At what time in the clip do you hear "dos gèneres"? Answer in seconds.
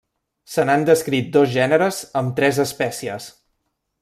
1.37-2.01